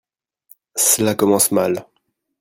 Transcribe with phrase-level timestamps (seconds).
[0.75, 1.85] Cela commence mal